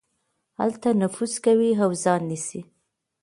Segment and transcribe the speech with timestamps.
[0.59, 2.61] هلته نفوذ کوي او ځای نيسي.